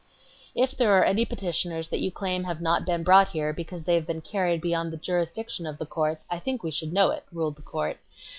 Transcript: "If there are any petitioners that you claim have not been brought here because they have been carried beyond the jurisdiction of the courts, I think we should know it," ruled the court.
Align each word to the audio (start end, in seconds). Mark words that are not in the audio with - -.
"If 0.55 0.75
there 0.75 0.97
are 0.97 1.05
any 1.05 1.25
petitioners 1.25 1.87
that 1.89 1.99
you 1.99 2.09
claim 2.09 2.43
have 2.45 2.59
not 2.59 2.87
been 2.87 3.03
brought 3.03 3.27
here 3.29 3.53
because 3.53 3.83
they 3.83 3.93
have 3.93 4.07
been 4.07 4.21
carried 4.21 4.59
beyond 4.59 4.91
the 4.91 4.97
jurisdiction 4.97 5.67
of 5.67 5.77
the 5.77 5.85
courts, 5.85 6.25
I 6.27 6.39
think 6.39 6.63
we 6.63 6.71
should 6.71 6.91
know 6.91 7.11
it," 7.11 7.23
ruled 7.31 7.55
the 7.55 7.61
court. 7.61 7.99